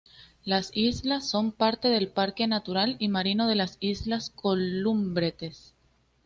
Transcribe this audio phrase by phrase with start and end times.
[0.45, 5.75] Las islas son parte del parque natural y marino de las islas Columbretes.